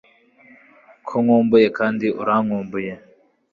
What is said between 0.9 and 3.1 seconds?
ko nkumbuye kandi urankumbuye